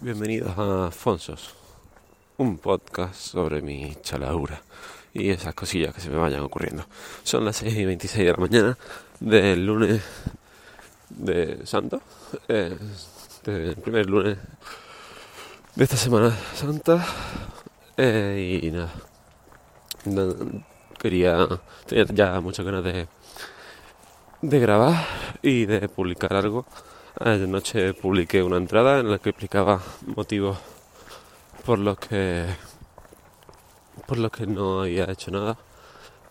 Bienvenidos 0.00 0.56
a 0.56 0.92
Fonsos, 0.92 1.56
un 2.36 2.58
podcast 2.58 3.16
sobre 3.16 3.60
mi 3.62 3.96
chaladura 4.00 4.62
y 5.12 5.30
esas 5.30 5.56
cosillas 5.56 5.92
que 5.92 6.00
se 6.00 6.08
me 6.08 6.16
vayan 6.16 6.42
ocurriendo. 6.42 6.86
Son 7.24 7.44
las 7.44 7.56
6 7.56 7.74
y 7.74 7.84
26 7.84 8.26
de 8.26 8.30
la 8.30 8.38
mañana 8.38 8.78
del 9.18 9.66
lunes 9.66 10.00
de 11.10 11.66
Santo, 11.66 12.00
eh, 12.46 12.78
del 13.42 13.74
primer 13.74 14.08
lunes 14.08 14.38
de 15.74 15.82
esta 15.82 15.96
Semana 15.96 16.30
Santa. 16.54 17.04
Eh, 17.96 18.60
y 18.62 18.70
nada, 18.70 18.92
quería, 20.96 21.44
tenía 21.86 22.04
ya 22.04 22.40
muchas 22.40 22.64
ganas 22.64 22.84
de, 22.84 23.08
de 24.42 24.58
grabar 24.60 25.04
y 25.42 25.66
de 25.66 25.88
publicar 25.88 26.34
algo 26.34 26.66
Anoche 27.20 27.94
publiqué 27.94 28.44
una 28.44 28.58
entrada 28.58 29.00
en 29.00 29.10
la 29.10 29.18
que 29.18 29.30
explicaba 29.30 29.82
motivos 30.06 30.56
por 31.66 31.80
los 31.80 31.98
que 31.98 32.46
por 34.06 34.18
los 34.18 34.30
que 34.30 34.46
no 34.46 34.82
había 34.82 35.10
hecho 35.10 35.32
nada 35.32 35.58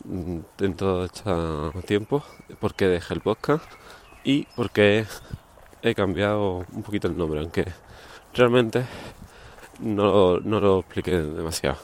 mm, 0.06 0.40
en 0.60 0.76
todo 0.76 1.04
este 1.04 1.30
tiempo, 1.86 2.24
por 2.62 2.74
qué 2.74 2.88
dejé 2.88 3.16
el 3.16 3.20
podcast 3.20 3.66
y 4.24 4.44
por 4.56 4.70
qué 4.72 5.06
he 5.82 5.94
cambiado 5.94 6.66
un 6.72 6.84
poquito 6.84 7.10
el 7.10 7.18
nombre, 7.18 7.42
aunque 7.42 7.66
realmente 8.34 8.86
no, 9.80 10.40
no 10.40 10.62
lo 10.62 10.80
expliqué 10.80 11.18
demasiado. 11.18 11.80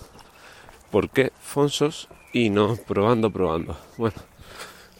¿Por 0.92 1.10
qué 1.10 1.34
Fonsos 1.42 2.08
y 2.32 2.50
no 2.50 2.78
probando, 2.78 3.30
probando? 3.32 3.76
Bueno, 3.98 4.16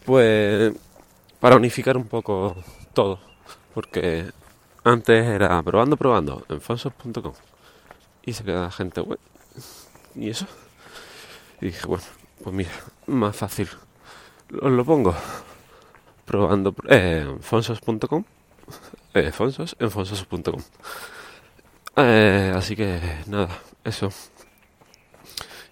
pues 0.04 0.74
para 1.40 1.56
unificar 1.56 1.96
un 1.96 2.06
poco 2.06 2.54
todo 2.92 3.33
porque 3.74 4.30
antes 4.84 5.26
era 5.26 5.62
probando, 5.62 5.96
probando 5.96 6.44
en 6.48 6.60
fonsos.com 6.60 7.32
y 8.24 8.32
se 8.32 8.44
queda 8.44 8.70
gente 8.70 9.00
web. 9.00 9.18
¿Y 10.14 10.30
eso? 10.30 10.46
Y 11.60 11.66
dije, 11.66 11.86
bueno, 11.86 12.04
pues 12.42 12.54
mira, 12.54 12.70
más 13.06 13.36
fácil. 13.36 13.68
Os 14.60 14.70
lo 14.70 14.84
pongo 14.84 15.14
probando 16.24 16.74
eh, 16.88 17.36
fonsos.com. 17.40 18.24
Eh, 19.14 19.30
fonsos 19.32 19.76
en 19.78 19.90
fonsos.com. 19.90 20.62
Eh, 21.96 22.52
así 22.54 22.74
que 22.74 23.00
nada, 23.26 23.48
eso. 23.84 24.10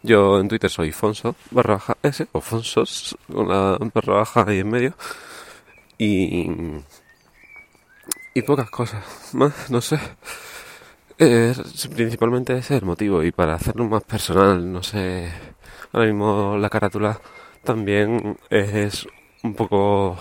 Yo 0.03 0.41
en 0.41 0.49
Twitter 0.49 0.69
soy 0.69 0.91
Fonso 0.91 1.37
barra 1.53 1.75
baja 1.75 1.97
S 2.03 2.27
o 2.33 2.41
Fonsos 2.41 3.17
con 3.33 3.49
la 3.49 3.79
barra 3.95 4.15
baja 4.15 4.45
ahí 4.47 4.59
en 4.59 4.71
medio. 4.71 4.95
Y 5.97 6.51
y 8.35 8.43
pocas 8.43 8.71
cosas 8.71 9.05
más, 9.35 9.71
no 9.71 9.81
sé. 9.81 9.99
principalmente 11.95 12.53
ese 12.55 12.77
es 12.77 12.83
el 12.83 12.87
motivo 12.87 13.23
y 13.23 13.33
para 13.33 13.55
hacerlo 13.55 13.85
más 13.87 14.03
personal, 14.05 14.73
no 14.73 14.83
sé. 14.83 15.31
Ahora 15.93 16.07
mismo 16.07 16.57
la 16.59 16.71
carátula 16.71 17.21
también 17.65 18.39
es 18.51 19.07
un 19.43 19.55
poco, 19.55 20.17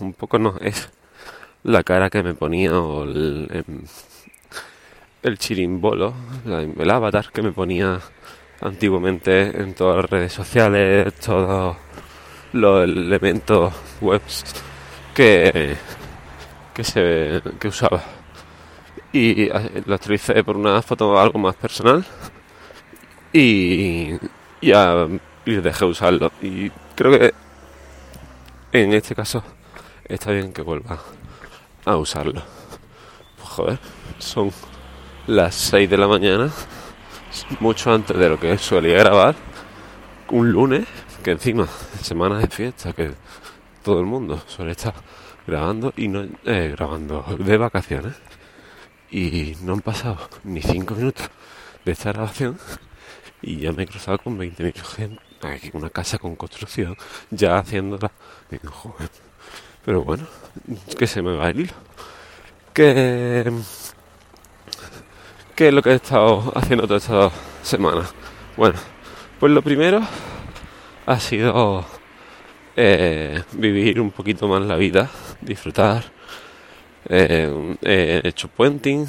un 0.00 0.12
poco 0.14 0.38
no, 0.38 0.56
es 0.60 0.90
la 1.62 1.82
cara 1.82 2.10
que 2.10 2.22
me 2.22 2.34
ponía 2.34 2.78
o 2.78 3.04
el, 3.04 3.48
em, 3.50 3.82
el 5.22 5.38
chirimbolo, 5.38 6.14
el 6.44 6.90
avatar 6.90 7.30
que 7.32 7.42
me 7.42 7.52
ponía 7.52 8.00
antiguamente 8.60 9.60
en 9.60 9.74
todas 9.74 9.96
las 9.96 10.10
redes 10.10 10.32
sociales, 10.32 11.14
todos 11.14 11.76
los 12.52 12.84
elementos 12.84 13.72
webs 14.00 14.44
que 15.14 15.76
que 16.74 16.84
se 16.84 17.42
que 17.58 17.68
usaba. 17.68 18.02
Y 19.12 19.48
lo 19.86 19.94
actualicé 19.94 20.42
por 20.44 20.56
una 20.56 20.82
foto 20.82 21.18
algo 21.18 21.38
más 21.38 21.54
personal. 21.56 22.04
Y 23.32 24.10
ya 24.60 25.06
y 25.46 25.54
dejé 25.56 25.84
usarlo. 25.84 26.32
Y 26.42 26.70
creo 26.96 27.18
que 27.18 27.34
en 28.72 28.92
este 28.92 29.14
caso 29.14 29.42
está 30.04 30.32
bien 30.32 30.52
que 30.52 30.62
vuelva 30.62 30.98
a 31.84 31.96
usarlo. 31.96 32.42
Pues 33.36 33.48
joder 33.48 33.78
son 34.18 34.50
las 35.26 35.54
6 35.54 35.88
de 35.88 35.96
la 35.96 36.08
mañana 36.08 36.50
mucho 37.60 37.92
antes 37.92 38.16
de 38.16 38.28
lo 38.28 38.38
que 38.38 38.56
solía 38.58 38.98
grabar 38.98 39.34
un 40.30 40.52
lunes 40.52 40.86
que 41.22 41.32
encima 41.32 41.66
semanas 42.00 42.40
de 42.42 42.48
fiesta 42.48 42.92
que 42.92 43.12
todo 43.84 44.00
el 44.00 44.06
mundo. 44.06 44.42
Suele 44.48 44.72
estar 44.72 44.94
grabando 45.46 45.92
y 45.96 46.08
no 46.08 46.26
eh, 46.44 46.74
grabando 46.76 47.22
de 47.38 47.56
vacaciones. 47.56 48.14
Y 49.10 49.56
no 49.62 49.74
han 49.74 49.80
pasado 49.80 50.18
ni 50.42 50.60
5 50.60 50.94
minutos 50.96 51.30
de 51.84 51.92
esta 51.92 52.10
grabación 52.12 52.58
y 53.42 53.58
ya 53.58 53.72
me 53.72 53.84
he 53.84 53.86
cruzado 53.86 54.18
con 54.18 54.38
20.000 54.38 54.74
gente 54.82 55.20
aquí 55.42 55.70
una 55.74 55.90
casa 55.90 56.18
con 56.18 56.34
construcción 56.34 56.96
ya 57.30 57.58
haciéndola. 57.58 58.10
Pero 59.84 60.02
bueno 60.02 60.26
que 60.98 61.06
se 61.06 61.22
me 61.22 61.36
va 61.36 61.50
el 61.50 61.60
hilo. 61.60 61.74
Que 62.72 63.52
¿Qué 65.54 65.68
es 65.68 65.74
lo 65.74 65.82
que 65.82 65.90
he 65.90 65.94
estado 65.94 66.52
haciendo 66.56 66.88
toda 66.88 66.98
esta 66.98 67.30
semana? 67.62 68.04
Bueno, 68.56 68.76
pues 69.38 69.52
lo 69.52 69.62
primero 69.62 70.00
ha 71.06 71.20
sido 71.20 71.84
eh, 72.76 73.42
vivir 73.52 74.00
un 74.00 74.10
poquito 74.10 74.48
más 74.48 74.62
la 74.62 74.76
vida, 74.76 75.08
disfrutar. 75.40 76.04
Eh, 77.06 77.76
he 77.82 78.20
hecho 78.24 78.48
puenting 78.48 79.06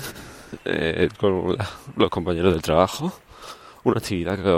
eh, 0.65 1.09
con 1.17 1.57
los 1.95 2.09
compañeros 2.09 2.53
del 2.53 2.61
trabajo, 2.61 3.11
una 3.83 3.97
actividad 3.99 4.37
que 4.37 4.49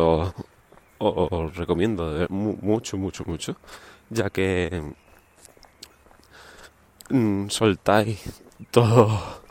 os, 0.99 1.55
recomiendo 1.55 2.25
mucho, 2.29 2.97
mucho, 2.97 3.23
mucho, 3.25 3.55
ya 4.09 4.29
que 4.29 4.81
mm, 7.09 7.47
soltáis 7.49 8.41
todo, 8.71 9.41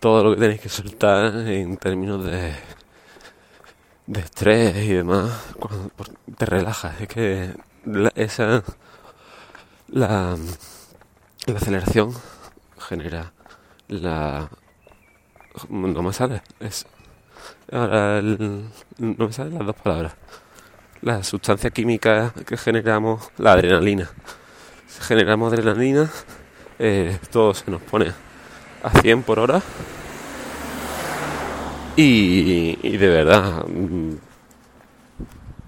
todo 0.00 0.24
lo 0.24 0.34
que 0.34 0.40
tenéis 0.40 0.60
que 0.60 0.68
soltar 0.68 1.34
en 1.48 1.76
términos 1.76 2.24
de, 2.24 2.52
de 4.06 4.20
estrés 4.20 4.76
y 4.76 4.94
demás, 4.94 5.54
cuando 5.58 5.90
te 6.36 6.46
relajas, 6.46 7.00
es 7.00 7.08
que 7.08 7.52
esa 8.14 8.62
la, 9.88 10.36
la 11.46 11.56
aceleración 11.56 12.12
genera 12.78 13.32
la 13.88 14.48
no 15.68 16.02
me 16.02 16.12
sale 16.12 16.42
es 16.60 16.86
ahora 17.70 18.22
no 18.22 19.26
me 19.26 19.32
salen 19.32 19.54
las 19.54 19.66
dos 19.66 19.76
palabras. 19.76 20.14
La 21.00 21.22
sustancia 21.24 21.70
química 21.70 22.32
que 22.46 22.56
generamos 22.56 23.30
la 23.38 23.52
adrenalina. 23.52 24.08
Generamos 25.00 25.52
adrenalina 25.52 26.08
eh, 26.78 27.18
todo 27.30 27.54
se 27.54 27.70
nos 27.70 27.80
pone 27.82 28.12
a 28.82 28.90
100 29.00 29.22
por 29.22 29.38
hora. 29.38 29.62
Y, 31.96 32.78
y 32.82 32.96
de 32.96 33.08
verdad 33.08 33.64
mm, 33.66 34.14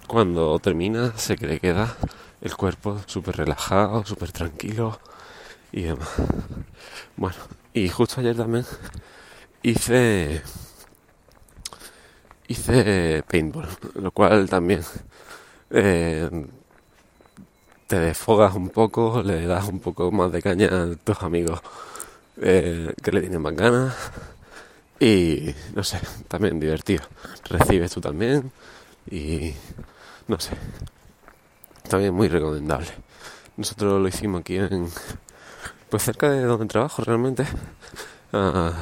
cuando 0.07 0.59
termina 0.59 1.13
se 1.17 1.37
le 1.37 1.61
queda 1.61 1.97
el 2.41 2.57
cuerpo 2.57 3.01
súper 3.07 3.37
relajado, 3.37 4.05
súper 4.05 4.33
tranquilo 4.33 4.99
y 5.73 5.83
demás. 5.83 6.09
Bueno, 7.17 7.37
y 7.73 7.89
justo 7.89 8.21
ayer 8.21 8.37
también 8.37 8.65
hice 9.63 10.43
hice 12.49 13.23
paintball, 13.29 13.69
lo 13.95 14.11
cual 14.11 14.49
también 14.49 14.83
eh, 15.71 16.29
te 17.87 17.99
desfogas 17.99 18.55
un 18.55 18.69
poco, 18.71 19.23
le 19.23 19.47
das 19.47 19.69
un 19.69 19.81
poco 19.81 20.11
más 20.13 20.31
de 20.33 20.43
caña 20.43 20.69
a 20.69 20.95
tus 20.97 21.23
amigos 21.23 21.61
eh, 22.41 22.93
que 23.03 23.13
le 23.13 23.21
tienen 23.21 23.43
más 23.43 23.55
ganas 23.55 23.95
y 25.01 25.55
no 25.75 25.83
sé, 25.83 26.01
también 26.29 26.61
divertido. 26.61 27.05
Recibes 27.49 27.93
tú 27.93 28.01
también 28.01 28.51
y 29.11 29.53
no 30.29 30.41
sé, 30.41 30.53
también 31.89 32.15
muy 32.15 32.29
recomendable. 32.29 32.89
Nosotros 33.57 34.01
lo 34.01 34.09
hicimos 34.09 34.41
aquí 34.41 34.57
en, 34.57 34.89
pues 35.89 36.03
cerca 36.03 36.31
de 36.31 36.43
donde 36.43 36.67
trabajo 36.67 37.03
realmente, 37.05 37.47
a, 38.33 38.73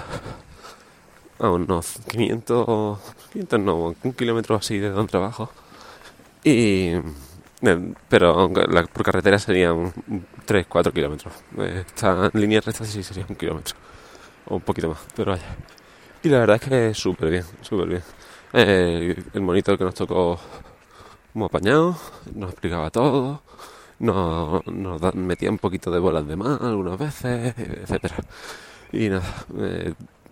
unos 1.40 1.98
500, 2.08 2.98
500 3.32 3.60
no, 3.60 3.94
un 4.02 4.12
kilómetro 4.12 4.56
así 4.56 4.78
de 4.78 4.90
donde 4.90 5.10
trabajo. 5.10 5.50
Y, 6.44 6.92
pero 8.08 8.48
la, 8.48 8.84
por 8.84 9.04
carretera 9.04 9.38
serían 9.38 9.92
3, 10.44 10.66
4 10.68 10.92
kilómetros. 10.92 11.34
Esta 11.58 12.30
en 12.32 12.40
línea 12.40 12.60
recta 12.60 12.84
sí 12.84 13.02
sería 13.02 13.26
un 13.28 13.36
kilómetro, 13.36 13.76
o 14.46 14.56
un 14.56 14.62
poquito 14.62 14.88
más, 14.88 14.98
pero 15.14 15.32
vaya. 15.32 15.56
Y 16.22 16.28
la 16.28 16.38
verdad 16.38 16.56
es 16.56 16.68
que 16.68 16.94
súper 16.94 17.30
bien, 17.30 17.44
súper 17.60 17.88
bien. 17.88 18.02
Eh, 18.52 19.22
el 19.34 19.40
monitor 19.40 19.76
que 19.76 19.84
nos 19.84 19.94
tocó 19.94 20.38
muy 21.34 21.46
apañado, 21.46 21.96
nos 22.34 22.50
explicaba 22.50 22.90
todo, 22.90 23.42
nos, 23.98 25.14
metía 25.14 25.50
un 25.50 25.58
poquito 25.58 25.90
de 25.90 25.98
bolas 25.98 26.26
de 26.26 26.36
más 26.36 26.60
algunas 26.60 26.98
veces, 26.98 27.54
etcétera. 27.56 28.16
Y 28.92 29.08
nada, 29.08 29.22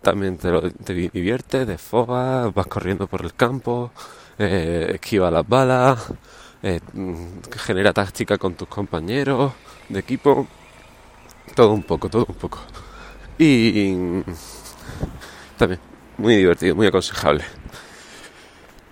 también 0.03 0.37
te, 0.37 0.51
lo, 0.51 0.71
te 0.71 0.95
diviertes, 0.95 1.67
vas 1.93 2.67
corriendo 2.69 3.07
por 3.07 3.23
el 3.25 3.35
campo, 3.35 3.91
eh, 4.39 4.93
esquiva 4.95 5.31
las 5.31 5.47
balas, 5.47 6.13
eh, 6.63 6.81
mm, 6.93 7.51
genera 7.57 7.93
táctica 7.93 8.39
con 8.39 8.55
tus 8.55 8.69
compañeros 8.69 9.53
de 9.89 9.99
equipo, 10.01 10.47
todo 11.55 11.73
un 11.73 11.83
poco, 11.83 12.09
todo 12.09 12.27
un 12.29 12.35
poco. 12.35 12.59
Y 13.39 14.23
también 15.57 15.81
muy 16.19 16.37
divertido, 16.37 16.75
muy 16.75 16.87
aconsejable. 16.87 17.45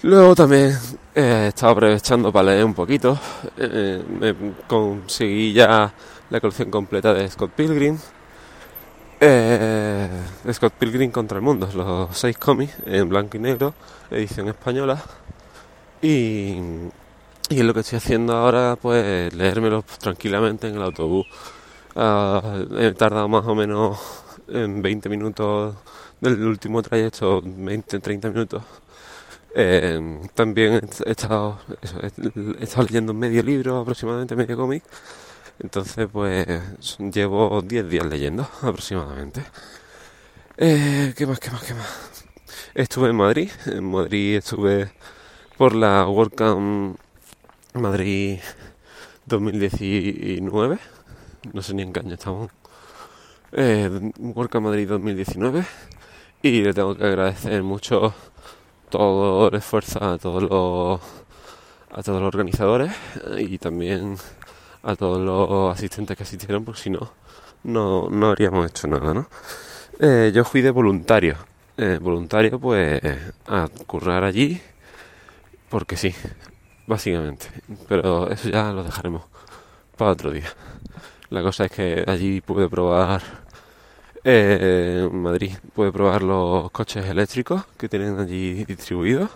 Luego 0.02 0.34
también 0.36 0.78
eh, 1.14 1.44
he 1.44 1.48
estado 1.48 1.72
aprovechando 1.72 2.32
para 2.32 2.50
leer 2.52 2.64
un 2.64 2.74
poquito. 2.74 3.18
Eh, 3.56 4.02
me 4.20 4.34
conseguí 4.68 5.52
ya 5.52 5.92
la 6.30 6.40
colección 6.40 6.70
completa 6.70 7.12
de 7.14 7.28
Scott 7.28 7.50
Pilgrim. 7.50 7.98
Eh, 9.20 10.08
Scott 10.52 10.74
Pilgrim 10.78 11.10
contra 11.10 11.38
el 11.38 11.42
mundo, 11.42 11.68
los 11.74 12.16
seis 12.16 12.38
cómics 12.38 12.74
en 12.86 13.08
blanco 13.08 13.36
y 13.36 13.40
negro, 13.40 13.74
edición 14.10 14.48
española. 14.48 15.02
Y, 16.00 16.58
y 17.48 17.62
lo 17.62 17.74
que 17.74 17.80
estoy 17.80 17.96
haciendo 17.96 18.36
ahora, 18.36 18.76
pues 18.80 19.34
leérmelos 19.34 19.84
tranquilamente 19.98 20.68
en 20.68 20.76
el 20.76 20.82
autobús. 20.82 21.26
Ah, 21.96 22.62
he 22.78 22.92
tardado 22.92 23.28
más 23.28 23.44
o 23.46 23.54
menos 23.56 23.98
en 24.48 24.80
20 24.82 25.08
minutos 25.08 25.74
del 26.20 26.46
último 26.46 26.82
trayecto, 26.82 27.42
20-30 27.42 28.32
minutos. 28.32 28.62
Eh, 29.54 30.20
también 30.34 30.88
he 31.06 31.10
estado, 31.10 31.58
he 32.60 32.64
estado 32.64 32.86
leyendo 32.86 33.14
medio 33.14 33.42
libro, 33.42 33.78
aproximadamente 33.78 34.36
medio 34.36 34.56
cómic. 34.56 34.84
Entonces, 35.60 36.08
pues 36.12 36.46
llevo 36.98 37.62
10 37.62 37.88
días 37.88 38.06
leyendo 38.06 38.48
aproximadamente. 38.62 39.42
Eh, 40.56 41.14
¿Qué 41.16 41.26
más, 41.26 41.40
qué 41.40 41.50
más, 41.50 41.62
qué 41.64 41.74
más? 41.74 42.24
Estuve 42.74 43.10
en 43.10 43.16
Madrid. 43.16 43.50
En 43.66 43.84
Madrid 43.90 44.36
estuve 44.36 44.92
por 45.56 45.74
la 45.74 46.06
WordCamp 46.08 46.98
Madrid 47.74 48.38
2019. 49.26 50.78
No 51.52 51.62
sé 51.62 51.74
ni 51.74 51.82
en 51.82 51.92
qué 51.92 52.00
año 52.00 52.14
estamos. 52.14 52.50
Eh, 53.52 54.12
WordCamp 54.18 54.66
Madrid 54.66 54.88
2019 54.88 55.64
y 56.42 56.62
le 56.62 56.72
tengo 56.74 56.96
que 56.96 57.04
agradecer 57.04 57.62
mucho 57.62 58.14
todo 58.88 59.48
el 59.48 59.54
esfuerzo 59.54 60.02
a 60.02 60.18
todos 60.18 60.42
los 60.42 61.00
a 61.90 62.02
todos 62.02 62.20
los 62.20 62.28
organizadores 62.34 62.92
y 63.38 63.58
también 63.58 64.16
a 64.82 64.94
todos 64.96 65.20
los 65.20 65.74
asistentes 65.74 66.16
que 66.16 66.22
asistieron 66.22 66.64
porque 66.64 66.80
si 66.80 66.90
no 66.90 67.12
no, 67.64 68.08
no 68.10 68.28
habríamos 68.28 68.70
hecho 68.70 68.86
nada 68.86 69.14
¿no? 69.14 69.28
Eh, 70.00 70.30
yo 70.32 70.44
fui 70.44 70.60
de 70.60 70.70
voluntario. 70.70 71.36
Eh, 71.76 71.98
voluntario 72.00 72.58
pues 72.58 73.00
a 73.46 73.68
currar 73.86 74.24
allí 74.24 74.60
porque 75.68 75.96
sí 75.96 76.14
básicamente. 76.88 77.46
Pero 77.88 78.28
eso 78.30 78.48
ya 78.48 78.72
lo 78.72 78.82
dejaremos 78.82 79.22
para 79.96 80.10
otro 80.12 80.32
día. 80.32 80.48
La 81.30 81.42
cosa 81.42 81.66
es 81.66 81.70
que 81.70 82.04
allí 82.06 82.40
pude 82.40 82.68
probar 82.68 83.22
eh, 84.24 85.08
Madrid 85.12 85.52
puede 85.74 85.92
probar 85.92 86.22
los 86.22 86.70
coches 86.70 87.04
eléctricos 87.06 87.64
que 87.76 87.88
tienen 87.88 88.18
allí 88.18 88.64
distribuidos 88.64 89.30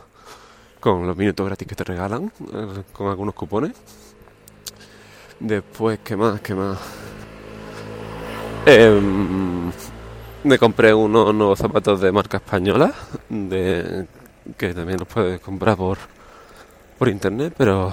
con 0.81 1.07
los 1.07 1.17
minutos 1.17 1.47
gratis 1.47 1.69
que 1.69 1.75
te 1.75 1.85
regalan 1.85 2.33
eh, 2.53 2.83
con 2.93 3.09
algunos 3.09 3.35
cupones. 3.35 3.73
Después, 5.39 6.01
¿qué 6.05 6.17
más? 6.17 6.41
¿Qué 6.41 6.55
más? 6.55 6.79
Em, 8.67 9.73
me 10.45 10.59
compré 10.59 10.93
unos 10.95 11.35
nuevos 11.35 11.59
zapatos 11.59 12.01
de 12.01 12.13
marca 12.13 12.37
española 12.39 12.93
que 14.57 14.75
también 14.75 14.99
los 14.99 15.09
puedes 15.09 15.41
comprar 15.41 15.77
por, 15.77 15.99
por 16.99 17.09
internet, 17.09 17.55
pero, 17.57 17.93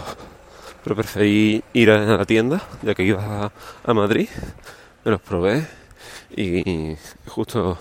pero 0.83 0.95
preferí 0.95 1.63
ir 1.74 1.92
a 1.92 2.18
la 2.18 2.25
tienda 2.25 2.62
ya 2.81 2.95
que 2.95 3.03
iba 3.03 3.51
a 3.83 3.94
Madrid. 3.94 4.30
Me 5.03 5.12
los 5.12 5.21
probé 5.21 5.78
y 6.35 6.95
justo 7.27 7.77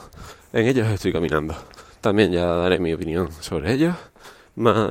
en 0.52 0.66
ellos 0.66 0.88
estoy 0.88 1.12
caminando. 1.12 1.54
También 2.00 2.32
ya 2.32 2.46
daré 2.46 2.78
mi 2.78 2.92
opinión 2.92 3.30
sobre 3.40 3.72
ellos, 3.72 3.94
más 4.56 4.88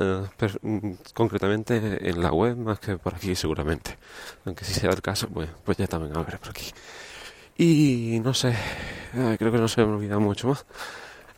concretamente 1.14 2.08
en 2.08 2.22
la 2.22 2.32
web 2.32 2.56
más 2.56 2.78
que 2.80 2.96
por 2.96 3.14
aquí 3.14 3.34
seguramente. 3.34 3.98
Aunque 4.44 4.64
si 4.64 4.74
sea 4.74 4.90
el 4.90 5.02
caso, 5.02 5.28
pues, 5.28 5.48
pues 5.64 5.78
ya 5.78 5.86
también 5.86 6.16
hablaré 6.16 6.38
por 6.38 6.50
aquí. 6.50 6.70
Y 7.56 8.20
no 8.22 8.34
sé, 8.34 8.54
creo 9.12 9.52
que 9.52 9.58
no 9.58 9.68
se 9.68 9.84
me 9.84 9.92
olvida 9.92 10.18
mucho 10.18 10.48
más. 10.48 10.64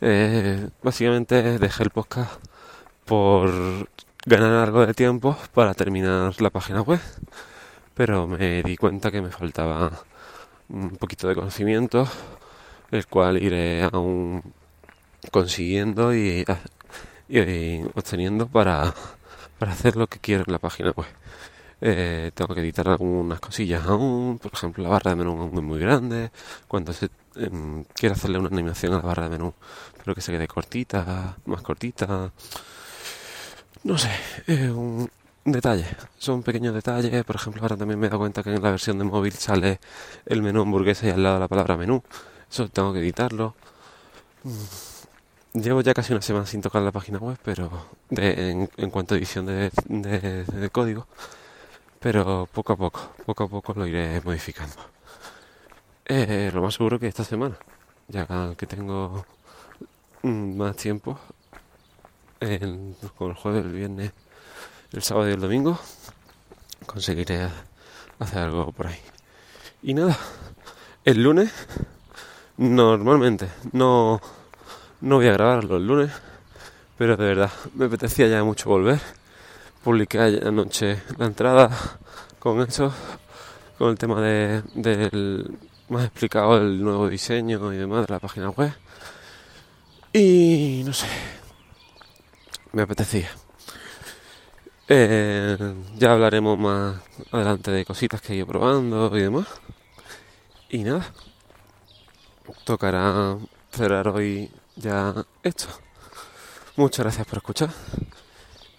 Eh, 0.01 0.69
básicamente 0.83 1.59
dejé 1.59 1.83
el 1.83 1.89
podcast 1.91 2.31
por 3.05 3.51
ganar 4.25 4.65
algo 4.67 4.85
de 4.85 4.93
tiempo 4.93 5.37
para 5.53 5.73
terminar 5.73 6.39
la 6.41 6.49
página 6.49 6.81
web, 6.81 7.01
pero 7.93 8.27
me 8.27 8.63
di 8.63 8.77
cuenta 8.77 9.11
que 9.11 9.21
me 9.21 9.31
faltaba 9.31 9.91
un 10.71 10.97
poquito 10.97 11.27
de 11.27 11.35
conocimiento, 11.35 12.07
el 12.91 13.07
cual 13.07 13.41
iré 13.41 13.83
aún 13.83 14.41
consiguiendo 15.31 16.15
y, 16.15 16.45
obteniendo 17.95 18.47
para, 18.47 18.93
para, 19.59 19.71
hacer 19.71 19.95
lo 19.95 20.07
que 20.07 20.19
quiero 20.19 20.43
en 20.47 20.53
la 20.53 20.59
página 20.59 20.91
web. 20.91 21.07
Eh, 21.83 22.31
tengo 22.35 22.53
que 22.53 22.61
editar 22.61 22.87
algunas 22.87 23.39
cosillas 23.39 23.85
aún, 23.87 24.37
por 24.37 24.53
ejemplo 24.53 24.83
la 24.83 24.91
barra 24.91 25.11
de 25.11 25.17
menú 25.17 25.51
es 25.53 25.63
muy, 25.63 25.79
grande, 25.79 26.31
cuando 26.67 26.93
se, 26.93 27.09
em, 27.35 27.83
quiero 27.95 28.13
hacerle 28.13 28.37
una 28.37 28.49
animación 28.49 28.93
a 28.93 28.97
la 28.97 29.01
barra 29.01 29.23
de 29.23 29.31
menú, 29.31 29.53
pero 29.97 30.13
que 30.13 30.21
se 30.21 30.31
quede 30.31 30.47
cortita, 30.47 31.37
más 31.45 31.61
cortita. 31.63 32.31
No 33.83 33.97
sé, 33.97 34.11
Detalles, 35.43 35.87
son 36.19 36.43
pequeños 36.43 36.73
detalles. 36.73 37.23
Por 37.23 37.35
ejemplo, 37.35 37.63
ahora 37.63 37.75
también 37.75 37.99
me 37.99 38.07
he 38.07 38.09
dado 38.09 38.19
cuenta 38.19 38.43
que 38.43 38.53
en 38.53 38.61
la 38.61 38.69
versión 38.69 38.99
de 38.99 39.05
móvil 39.05 39.33
sale 39.33 39.79
el 40.27 40.43
menú 40.43 40.61
hamburguesa 40.61 41.07
y 41.07 41.09
al 41.09 41.23
lado 41.23 41.39
la 41.39 41.47
palabra 41.47 41.77
menú. 41.77 42.03
Eso 42.49 42.69
tengo 42.69 42.93
que 42.93 42.99
editarlo. 42.99 43.55
Mm. 44.43 45.59
Llevo 45.61 45.81
ya 45.81 45.93
casi 45.93 46.13
una 46.13 46.21
semana 46.21 46.45
sin 46.45 46.61
tocar 46.61 46.81
la 46.83 46.91
página 46.91 47.17
web, 47.17 47.37
pero 47.43 47.87
en, 48.11 48.67
cuanto 48.91 49.15
a 49.15 49.17
edición 49.17 49.47
de, 49.47 50.69
código. 50.71 51.07
Pero 51.99 52.47
poco 52.51 52.73
a 52.73 52.77
poco, 52.77 53.13
poco 53.25 53.43
a 53.45 53.47
poco 53.49 53.73
lo 53.75 53.87
iré 53.87 54.21
modificando. 54.21 54.75
Eh, 56.05 56.51
lo 56.53 56.61
más 56.61 56.75
seguro 56.75 56.99
que 56.99 57.07
esta 57.07 57.23
semana, 57.23 57.57
ya 58.07 58.27
que 58.55 58.65
tengo 58.67 59.25
mm, 60.23 60.57
más 60.57 60.75
tiempo, 60.77 61.19
con 63.17 63.29
el 63.31 63.35
jueves, 63.35 63.65
el 63.65 63.71
viernes 63.71 64.11
el 64.91 65.01
sábado 65.03 65.29
y 65.29 65.33
el 65.33 65.39
domingo 65.39 65.79
conseguiré 66.85 67.47
hacer 68.19 68.39
algo 68.39 68.71
por 68.71 68.87
ahí. 68.87 68.99
Y 69.83 69.93
nada, 69.93 70.17
el 71.05 71.23
lunes 71.23 71.51
normalmente 72.57 73.49
no, 73.71 74.21
no 75.01 75.15
voy 75.15 75.27
a 75.27 75.33
grabar 75.33 75.63
los 75.63 75.81
lunes, 75.81 76.11
pero 76.97 77.17
de 77.17 77.25
verdad 77.25 77.51
me 77.73 77.85
apetecía 77.85 78.27
ya 78.27 78.43
mucho 78.43 78.69
volver. 78.69 78.99
Publiqué 79.83 80.19
anoche 80.45 81.01
la 81.17 81.25
entrada 81.25 81.69
con 82.37 82.61
eso, 82.61 82.93
con 83.77 83.89
el 83.89 83.97
tema 83.97 84.21
de, 84.21 84.61
del 84.75 85.57
más 85.89 86.05
explicado 86.05 86.57
el 86.57 86.83
nuevo 86.83 87.09
diseño 87.09 87.73
y 87.73 87.77
demás 87.77 88.05
de 88.05 88.13
la 88.13 88.19
página 88.19 88.49
web. 88.49 88.73
Y 90.13 90.83
no 90.85 90.93
sé, 90.93 91.07
me 92.73 92.83
apetecía. 92.83 93.29
Eh, 94.93 95.57
ya 95.95 96.11
hablaremos 96.11 96.59
más 96.59 96.99
adelante 97.31 97.71
de 97.71 97.85
cositas 97.85 98.19
que 98.19 98.33
he 98.33 98.35
ido 98.35 98.47
probando 98.47 99.17
y 99.17 99.21
demás. 99.21 99.47
Y 100.69 100.79
nada, 100.79 101.13
tocará 102.65 103.37
cerrar 103.71 104.09
hoy 104.09 104.51
ya 104.75 105.13
esto. 105.43 105.67
Muchas 106.75 107.05
gracias 107.05 107.25
por 107.25 107.37
escuchar 107.37 107.69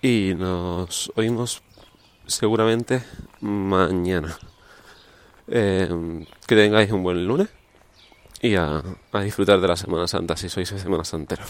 y 0.02 0.34
nos 0.36 1.10
oímos 1.16 1.62
seguramente 2.26 3.02
mañana. 3.40 4.36
Eh, 5.48 6.26
que 6.46 6.54
tengáis 6.54 6.92
un 6.92 7.02
buen 7.02 7.26
lunes 7.26 7.48
y 8.42 8.56
a, 8.56 8.82
disfrutar 9.24 9.62
de 9.62 9.68
la 9.68 9.76
Semana 9.76 10.06
Santa 10.06 10.36
si 10.36 10.50
sois 10.50 10.68
Semana 10.68 11.04
Santero. 11.04 11.44